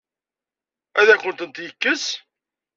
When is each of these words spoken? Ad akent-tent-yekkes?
Ad 0.99 1.07
akent-tent-yekkes? 1.13 2.05